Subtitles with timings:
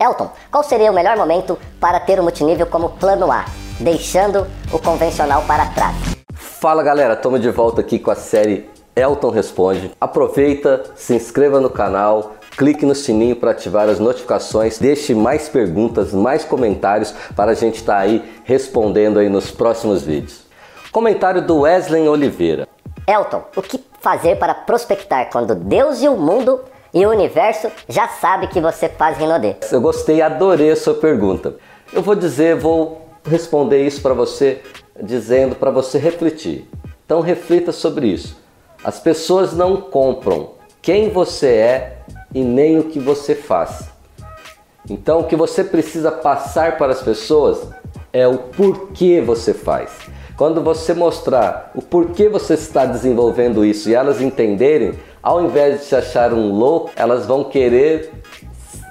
[0.00, 3.44] Elton, qual seria o melhor momento para ter o multinível como plano A,
[3.80, 5.96] deixando o convencional para trás?
[6.34, 9.90] Fala galera, estamos de volta aqui com a série Elton Responde.
[10.00, 16.12] Aproveita, se inscreva no canal, clique no sininho para ativar as notificações, deixe mais perguntas,
[16.12, 20.44] mais comentários para a gente estar tá aí respondendo aí nos próximos vídeos.
[20.92, 22.68] Comentário do Wesley Oliveira.
[23.04, 26.60] Elton, o que fazer para prospectar quando Deus e o mundo
[26.92, 29.56] e o universo já sabe que você faz Rinodê.
[29.70, 31.56] Eu gostei, adorei a sua pergunta.
[31.92, 34.62] Eu vou dizer, vou responder isso para você
[35.00, 36.68] dizendo para você refletir.
[37.04, 38.36] Então reflita sobre isso.
[38.82, 41.98] As pessoas não compram quem você é
[42.34, 43.88] e nem o que você faz.
[44.88, 47.68] Então o que você precisa passar para as pessoas
[48.12, 49.90] é o porquê você faz.
[50.38, 55.86] Quando você mostrar o porquê você está desenvolvendo isso e elas entenderem, ao invés de
[55.86, 58.12] se achar um louco, elas vão querer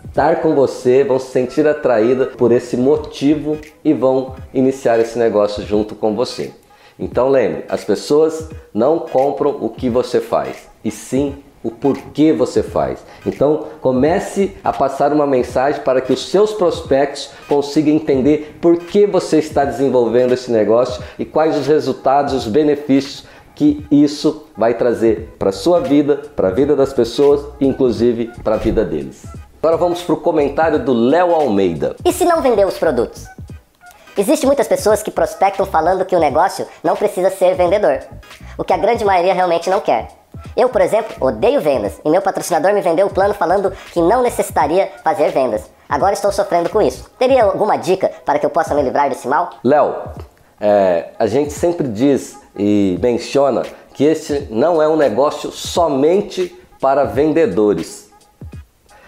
[0.06, 5.66] estar com você, vão se sentir atraídas por esse motivo e vão iniciar esse negócio
[5.66, 6.52] junto com você.
[7.00, 12.64] Então lembre, as pessoas não compram o que você faz, e sim o porquê você
[12.64, 13.00] faz.
[13.26, 19.06] Então comece a passar uma mensagem para que os seus prospectos consigam entender por que
[19.06, 25.36] você está desenvolvendo esse negócio e quais os resultados, os benefícios que isso vai trazer
[25.38, 29.26] para a sua vida, para a vida das pessoas inclusive para a vida deles.
[29.62, 31.98] Agora vamos para o comentário do Léo Almeida.
[32.06, 33.26] E se não vender os produtos?
[34.18, 38.00] Existem muitas pessoas que prospectam falando que o negócio não precisa ser vendedor,
[38.58, 40.17] o que a grande maioria realmente não quer.
[40.58, 44.24] Eu, por exemplo, odeio vendas e meu patrocinador me vendeu o plano falando que não
[44.24, 45.70] necessitaria fazer vendas.
[45.88, 47.08] Agora estou sofrendo com isso.
[47.20, 49.52] Teria alguma dica para que eu possa me livrar desse mal?
[49.64, 49.94] Léo,
[50.60, 53.62] é, a gente sempre diz e menciona
[53.94, 58.10] que este não é um negócio somente para vendedores.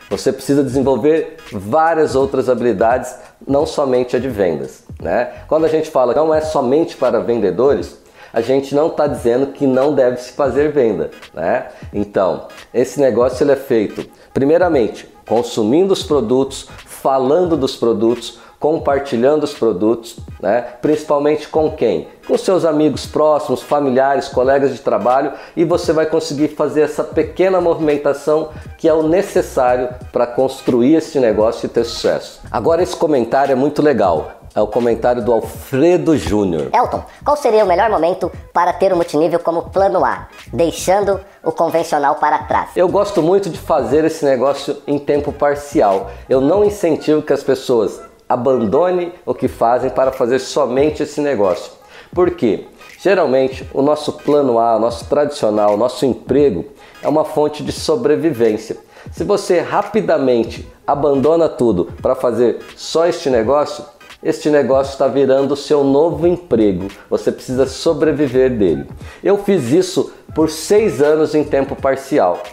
[0.08, 3.16] Você precisa desenvolver várias outras habilidades,
[3.48, 4.84] não somente a de vendas.
[5.02, 5.32] Né?
[5.48, 7.99] Quando a gente fala não é somente para vendedores,
[8.34, 11.12] a gente não está dizendo que não deve se fazer venda.
[11.34, 11.68] Né?
[11.94, 19.54] Então, esse negócio ele é feito, primeiramente, consumindo os produtos, falando dos produtos, compartilhando os
[19.54, 20.62] produtos, né?
[20.82, 22.10] principalmente com quem?
[22.28, 27.62] Com seus amigos próximos, familiares, colegas de trabalho e você vai conseguir fazer essa pequena
[27.62, 32.42] movimentação que é o necessário para construir este negócio e ter sucesso.
[32.52, 34.39] Agora esse comentário é muito legal.
[34.56, 36.70] É o comentário do Alfredo Júnior.
[36.74, 41.52] Elton, qual seria o melhor momento para ter o multinível como plano A, deixando o
[41.52, 42.72] convencional para trás?
[42.76, 46.10] Eu gosto muito de fazer esse negócio em tempo parcial.
[46.28, 51.72] Eu não incentivo que as pessoas abandone o que fazem para fazer somente esse negócio.
[52.14, 52.66] Por quê?
[53.00, 56.66] Geralmente, o nosso plano A, o nosso tradicional, o nosso emprego
[57.02, 58.78] é uma fonte de sobrevivência.
[59.12, 63.86] Se você rapidamente abandona tudo para fazer só este negócio,
[64.22, 66.88] este negócio está virando o seu novo emprego.
[67.10, 68.86] Você precisa sobreviver dele.
[69.24, 72.44] Eu fiz isso por seis anos em tempo parcial.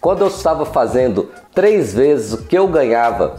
[0.00, 3.36] Quando eu estava fazendo três vezes o que eu ganhava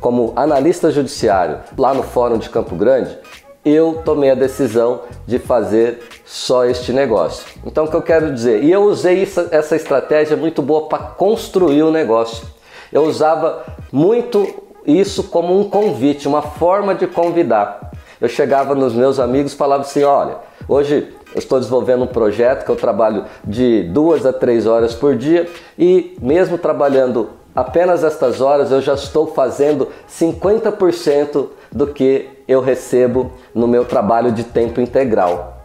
[0.00, 3.16] como analista judiciário lá no Fórum de Campo Grande,
[3.64, 7.46] eu tomei a decisão de fazer só este negócio.
[7.64, 8.62] Então, o que eu quero dizer?
[8.62, 12.46] E eu usei essa, essa estratégia muito boa para construir o negócio.
[12.92, 17.92] Eu usava muito isso como um convite, uma forma de convidar.
[18.20, 20.36] Eu chegava nos meus amigos e falava assim: olha,
[20.68, 25.16] hoje eu estou desenvolvendo um projeto que eu trabalho de duas a três horas por
[25.16, 32.60] dia e, mesmo trabalhando apenas estas horas eu já estou fazendo 50% do que eu
[32.60, 35.63] recebo no meu trabalho de tempo integral.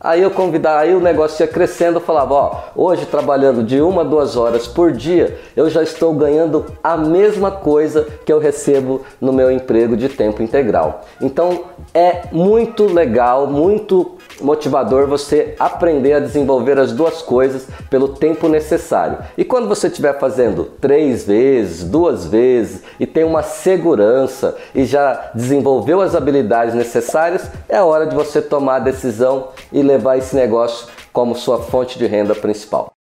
[0.00, 4.02] Aí eu convidava, aí o negócio ia crescendo, eu falava, ó, hoje trabalhando de uma
[4.02, 9.02] a duas horas por dia, eu já estou ganhando a mesma coisa que eu recebo
[9.20, 11.00] no meu emprego de tempo integral.
[11.20, 18.48] Então é muito legal, muito motivador você aprender a desenvolver as duas coisas pelo tempo
[18.48, 19.18] necessário.
[19.36, 25.30] E quando você estiver fazendo três vezes, duas vezes e tem uma segurança e já
[25.34, 30.88] desenvolveu as habilidades necessárias, é hora de você tomar a decisão e levar esse negócio
[31.12, 32.97] como sua fonte de renda principal.